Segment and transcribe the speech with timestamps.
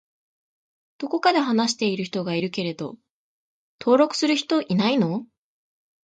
[0.97, 2.95] どこかで話している人がいるけど
[3.79, 5.27] 登録する人いないの？